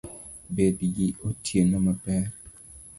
Bed 0.55 0.77
gi 0.95 1.07
otieno 1.27 1.77
maber 1.85 2.25